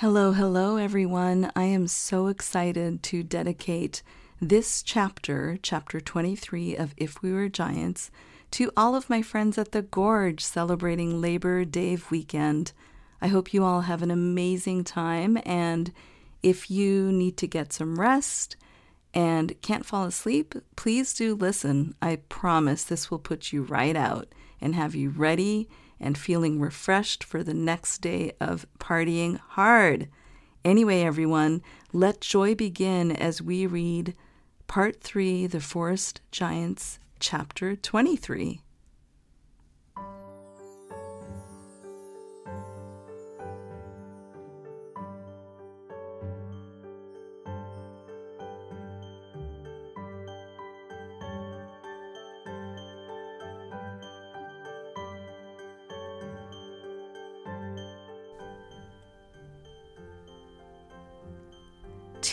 [0.00, 1.50] Hello, hello, everyone.
[1.56, 4.02] I am so excited to dedicate
[4.42, 8.10] this chapter, chapter 23 of If We Were Giants,
[8.50, 12.74] to all of my friends at the Gorge celebrating Labor Day weekend.
[13.22, 15.90] I hope you all have an amazing time, and
[16.42, 18.56] if you need to get some rest
[19.14, 21.94] and can't fall asleep, please do listen.
[22.02, 24.28] I promise this will put you right out
[24.60, 25.70] and have you ready
[26.00, 30.08] and feeling refreshed for the next day of partying hard.
[30.64, 34.14] Anyway, everyone, let joy begin as we read
[34.66, 38.60] Part 3 The Forest Giants, Chapter 23.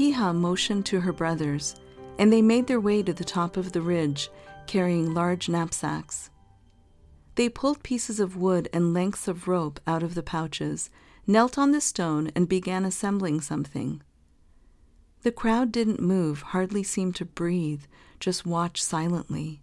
[0.00, 1.74] Tiha motioned to her brothers,
[2.18, 4.30] and they made their way to the top of the ridge,
[4.66, 6.30] carrying large knapsacks.
[7.34, 10.88] They pulled pieces of wood and lengths of rope out of the pouches,
[11.26, 14.02] knelt on the stone, and began assembling something.
[15.20, 17.82] The crowd didn't move, hardly seemed to breathe,
[18.18, 19.60] just watched silently.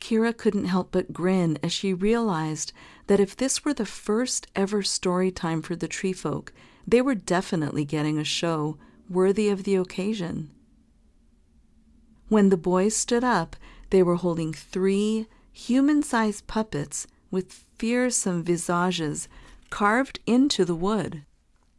[0.00, 2.72] Kira couldn't help but grin as she realized
[3.06, 6.52] that if this were the first ever story time for the tree folk,
[6.84, 8.76] they were definitely getting a show
[9.08, 10.50] worthy of the occasion.
[12.28, 13.56] When the boys stood up,
[13.90, 19.28] they were holding three human sized puppets with fearsome visages
[19.70, 21.24] carved into the wood.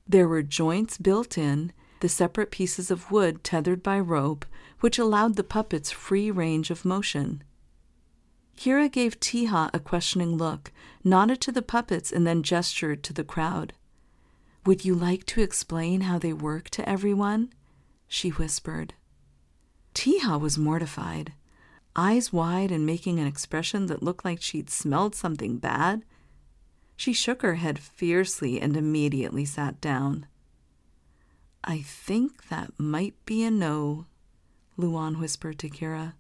[0.08, 4.46] There were joints built in, the separate pieces of wood tethered by rope,
[4.80, 7.44] which allowed the puppets free range of motion.
[8.58, 10.72] Kira gave Tiha a questioning look,
[11.04, 13.74] nodded to the puppets, and then gestured to the crowd.
[14.68, 17.54] Would you like to explain how they work to everyone?
[18.06, 18.96] she whispered.
[19.94, 21.32] Tiha was mortified,
[21.96, 26.04] eyes wide and making an expression that looked like she'd smelled something bad.
[26.98, 30.26] She shook her head fiercely and immediately sat down.
[31.64, 34.06] I think that might be a no,
[34.76, 36.16] Luan whispered to Kira.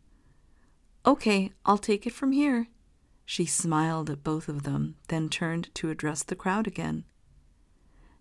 [1.05, 2.67] Okay, I'll take it from here.
[3.25, 7.03] She smiled at both of them, then turned to address the crowd again.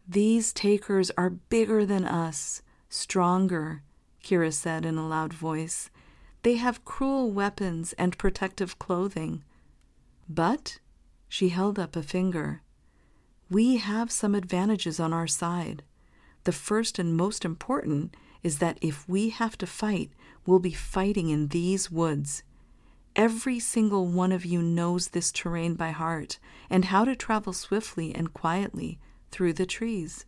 [0.09, 3.83] These takers are bigger than us, stronger,
[4.23, 5.91] Kira said in a loud voice.
[6.43, 9.43] They have cruel weapons and protective clothing.
[10.29, 10.79] But,
[11.29, 12.63] she held up a finger,
[13.49, 15.85] we have some advantages on our side.
[16.45, 20.11] The first and most important is that if we have to fight,
[20.45, 22.43] we'll be fighting in these woods.
[23.15, 28.15] Every single one of you knows this terrain by heart and how to travel swiftly
[28.15, 28.99] and quietly
[29.31, 30.25] through the trees.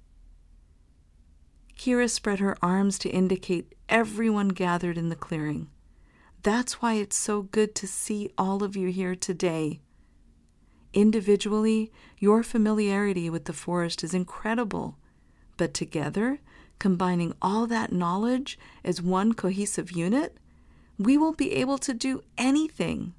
[1.77, 5.69] Kira spread her arms to indicate everyone gathered in the clearing.
[6.43, 9.81] That's why it's so good to see all of you here today.
[10.93, 14.97] Individually, your familiarity with the forest is incredible,
[15.57, 16.41] but together,
[16.79, 20.37] combining all that knowledge as one cohesive unit,
[20.99, 23.15] we will be able to do anything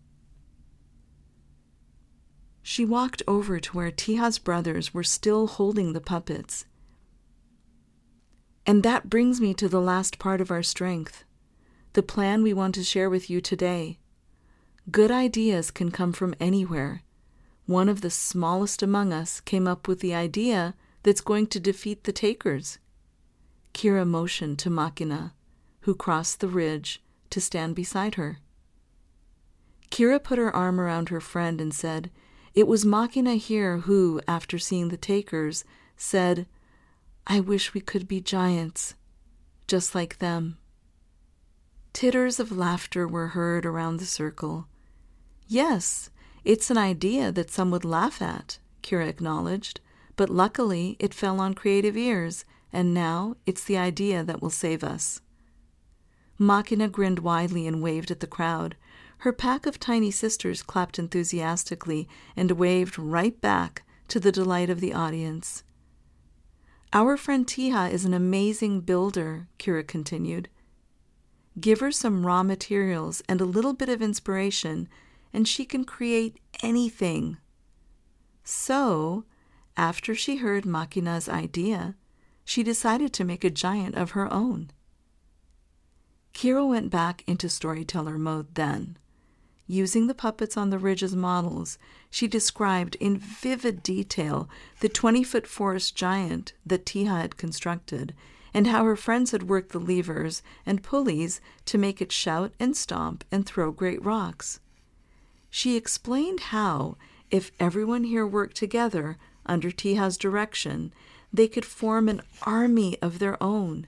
[2.70, 6.68] she walked over to where Tiha's brothers were still holding the puppets.
[8.64, 11.24] And that brings me to the last part of our strength
[11.94, 13.98] the plan we want to share with you today.
[14.92, 17.02] Good ideas can come from anywhere.
[17.66, 22.04] One of the smallest among us came up with the idea that's going to defeat
[22.04, 22.78] the takers.
[23.74, 25.32] Kira motioned to Makina,
[25.82, 27.02] who crossed the ridge
[27.32, 28.38] to stand beside her.
[29.90, 32.12] Kira put her arm around her friend and said,
[32.54, 35.64] it was Makina here who, after seeing the takers,
[35.96, 36.48] said,
[37.28, 38.96] I wish we could be giants,
[39.68, 40.58] just like them.
[41.94, 44.68] Titters of laughter were heard around the circle.
[45.48, 46.10] Yes,
[46.44, 49.82] it's an idea that some would laugh at, Kira acknowledged,
[50.16, 54.84] but luckily it fell on creative ears, and now it's the idea that will save
[54.84, 55.22] us.
[56.40, 58.76] Makina grinned widely and waved at the crowd,
[59.20, 64.80] her pack of tiny sisters clapped enthusiastically and waved right back to the delight of
[64.80, 65.64] the audience.
[66.94, 70.48] Our friend Tiha is an amazing builder, Kira continued.
[71.60, 74.88] Give her some raw materials and a little bit of inspiration,
[75.34, 77.38] and she can create anything.
[78.44, 79.26] So,
[79.76, 81.96] after she heard Makina's idea,
[82.46, 84.72] she decided to make a giant of her own.
[86.34, 88.98] Kira went back into storyteller mode then.
[89.72, 91.78] Using the puppets on the ridge as models,
[92.10, 94.50] she described in vivid detail
[94.80, 98.16] the 20 foot forest giant that Tiha had constructed
[98.52, 102.76] and how her friends had worked the levers and pulleys to make it shout and
[102.76, 104.60] stomp and throw great rocks.
[105.52, 106.98] She explained how,
[107.30, 110.92] if everyone here worked together under Tiha's direction,
[111.32, 113.86] they could form an army of their own.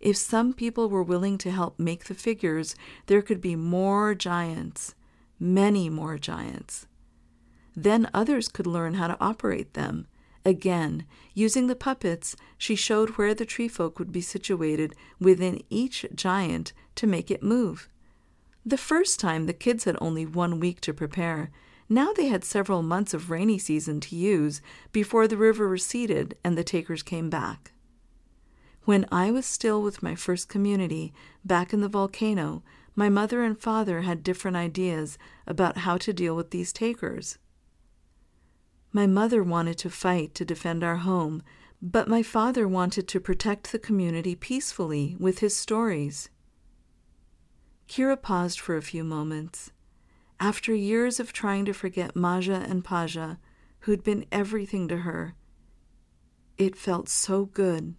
[0.00, 2.76] If some people were willing to help make the figures,
[3.06, 4.94] there could be more giants,
[5.38, 6.86] many more giants.
[7.76, 10.06] Then others could learn how to operate them.
[10.44, 11.04] Again,
[11.34, 16.72] using the puppets, she showed where the tree folk would be situated within each giant
[16.96, 17.88] to make it move.
[18.64, 21.50] The first time the kids had only one week to prepare.
[21.88, 24.60] Now they had several months of rainy season to use
[24.92, 27.72] before the river receded and the takers came back.
[28.84, 31.12] When I was still with my first community,
[31.44, 32.62] back in the volcano,
[32.98, 37.38] my mother and father had different ideas about how to deal with these takers.
[38.92, 41.44] My mother wanted to fight to defend our home,
[41.80, 46.28] but my father wanted to protect the community peacefully with his stories.
[47.86, 49.70] Kira paused for a few moments.
[50.40, 53.38] After years of trying to forget Maja and Paja,
[53.82, 55.36] who'd been everything to her,
[56.56, 57.94] it felt so good,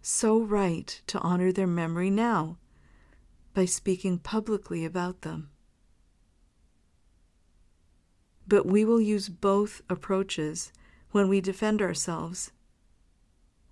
[0.00, 2.56] so right to honor their memory now
[3.54, 5.50] by speaking publicly about them.
[8.46, 10.72] But we will use both approaches
[11.10, 12.52] when we defend ourselves.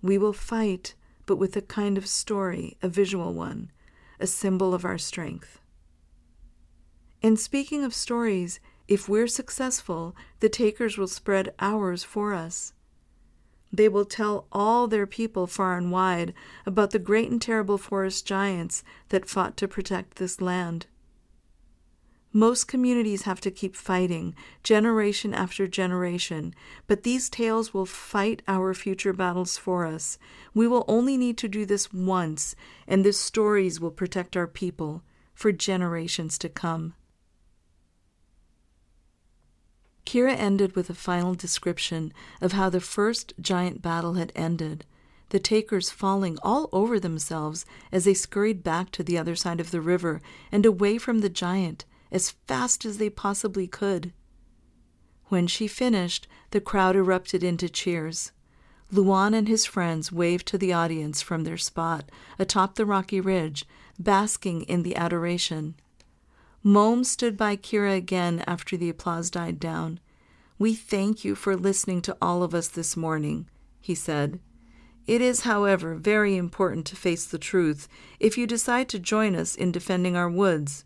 [0.01, 0.95] We will fight,
[1.25, 3.71] but with a kind of story, a visual one,
[4.19, 5.59] a symbol of our strength.
[7.21, 12.73] In speaking of stories, if we're successful, the takers will spread ours for us.
[13.73, 16.33] They will tell all their people far and wide
[16.65, 20.87] about the great and terrible forest giants that fought to protect this land.
[22.33, 24.33] Most communities have to keep fighting,
[24.63, 26.53] generation after generation,
[26.87, 30.17] but these tales will fight our future battles for us.
[30.53, 32.55] We will only need to do this once,
[32.87, 35.03] and these stories will protect our people
[35.33, 36.93] for generations to come.
[40.05, 44.85] Kira ended with a final description of how the first giant battle had ended,
[45.29, 49.71] the takers falling all over themselves as they scurried back to the other side of
[49.71, 50.21] the river
[50.51, 54.11] and away from the giant as fast as they possibly could.
[55.27, 58.33] When she finished, the crowd erupted into cheers.
[58.91, 63.65] Luan and his friends waved to the audience from their spot atop the rocky ridge,
[63.97, 65.75] basking in the adoration.
[66.63, 69.99] Mom stood by Kira again after the applause died down.
[70.59, 73.47] We thank you for listening to all of us this morning,
[73.79, 74.39] he said.
[75.07, 77.87] It is, however, very important to face the truth
[78.19, 80.85] if you decide to join us in defending our woods.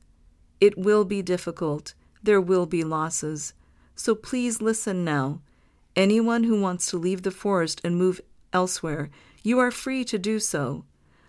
[0.62, 1.94] It will be difficult.
[2.24, 3.54] There will be losses.
[3.96, 5.42] So please listen now.
[5.94, 8.22] Anyone who wants to leave the forest and move
[8.54, 9.10] elsewhere,
[9.44, 10.86] you are free to do so.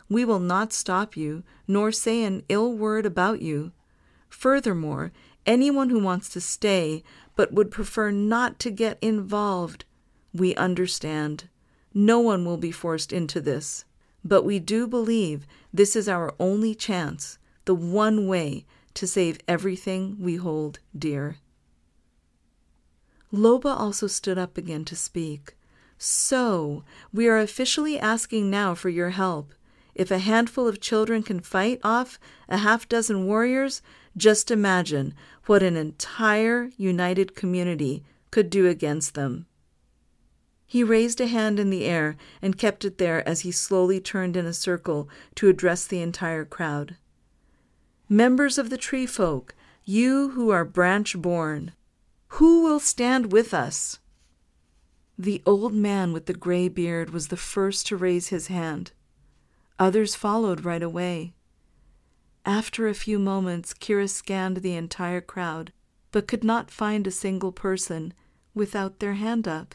[0.09, 3.73] We will not stop you, nor say an ill word about you.
[4.37, 5.13] Furthermore,
[5.47, 7.03] anyone who wants to stay
[7.37, 9.87] but would prefer not to get involved,
[10.35, 11.49] we understand.
[11.95, 13.87] No one will be forced into this.
[14.23, 20.19] But we do believe this is our only chance, the one way to save everything
[20.21, 21.39] we hold dear.
[23.33, 25.57] Loba also stood up again to speak.
[25.97, 29.55] So, we are officially asking now for your help.
[29.95, 32.19] If a handful of children can fight off
[32.51, 33.81] a half dozen warriors,
[34.17, 35.15] just imagine
[35.47, 39.47] what an entire united community could do against them.
[40.67, 44.37] He raised a hand in the air and kept it there as he slowly turned
[44.37, 46.97] in a circle to address the entire crowd.
[48.09, 49.55] Members of the tree folk,
[49.85, 51.73] you who are branch born,
[52.29, 54.01] who will stand with us?
[55.17, 58.91] The old man with the gray beard was the first to raise his hand.
[59.79, 61.33] Others followed right away.
[62.47, 65.73] After a few moments, Kira scanned the entire crowd,
[66.13, 68.15] but could not find a single person
[68.55, 69.75] without their hand up.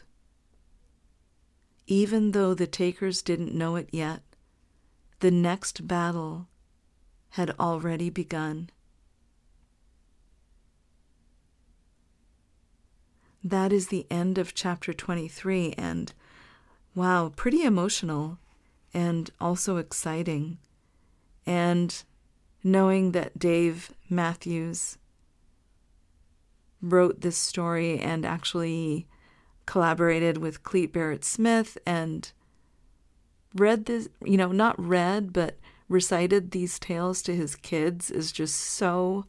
[1.86, 4.22] Even though the takers didn't know it yet,
[5.20, 6.48] the next battle
[7.30, 8.70] had already begun.
[13.44, 16.12] That is the end of chapter 23, and
[16.94, 18.38] wow, pretty emotional
[18.94, 20.56] and also exciting.
[21.44, 22.02] And
[22.64, 24.98] knowing that Dave Matthews
[26.80, 29.06] wrote this story and actually
[29.66, 32.32] collaborated with Clete Barrett Smith and
[33.54, 35.56] read this, you know, not read, but
[35.88, 39.26] recited these tales to his kids is just so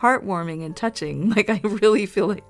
[0.00, 1.30] heartwarming and touching.
[1.36, 2.44] Like I really feel like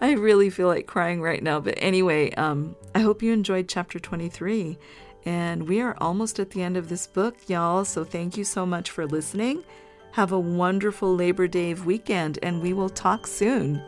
[0.00, 1.60] I really feel like crying right now.
[1.60, 4.78] But anyway, um, I hope you enjoyed chapter 23.
[5.26, 7.84] And we are almost at the end of this book, y'all.
[7.84, 9.64] So thank you so much for listening.
[10.12, 13.82] Have a wonderful Labor Day weekend, and we will talk soon.